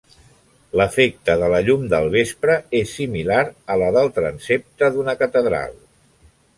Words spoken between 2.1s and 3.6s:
vespre és similar